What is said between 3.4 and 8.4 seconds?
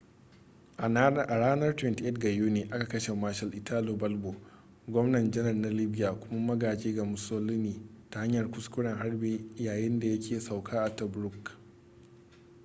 italo balbo gwamna-janar na libya kuma magaji ga mussolini ta